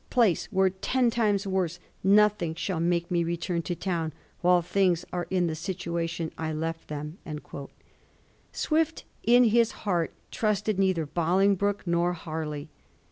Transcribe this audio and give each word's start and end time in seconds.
47 0.09 0.09
place 0.09 0.51
were 0.51 0.69
ten 0.71 1.11
times 1.11 1.45
worse, 1.45 1.79
nothing 2.03 2.55
shall 2.55 2.79
make 2.79 3.11
me 3.11 3.23
retmn 3.23 3.63
to 3.63 3.75
town 3.75 4.11
while 4.39 4.63
things 4.63 5.05
are 5.13 5.27
in 5.29 5.45
the 5.45 5.53
situation 5.53 6.31
I 6.39 6.53
left 6.53 6.87
them/ 6.87 7.19
Swift, 8.51 9.03
in 9.21 9.43
his 9.43 9.71
heart, 9.85 10.11
trusted 10.31 10.79
neither 10.79 11.05
Bolingbroke 11.05 11.85
nor 11.85 12.13
Harley. 12.13 12.69